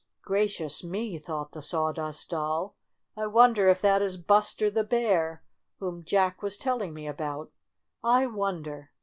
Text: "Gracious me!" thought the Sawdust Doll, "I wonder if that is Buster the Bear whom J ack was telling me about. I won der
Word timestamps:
"Gracious 0.23 0.83
me!" 0.83 1.19
thought 1.19 1.51
the 1.51 1.61
Sawdust 1.61 2.29
Doll, 2.31 2.75
"I 3.15 3.27
wonder 3.27 3.69
if 3.69 3.81
that 3.81 4.01
is 4.01 4.17
Buster 4.17 4.71
the 4.71 4.83
Bear 4.83 5.43
whom 5.77 6.03
J 6.03 6.17
ack 6.17 6.41
was 6.41 6.57
telling 6.57 6.91
me 6.91 7.05
about. 7.07 7.51
I 8.03 8.25
won 8.25 8.63
der 8.63 8.89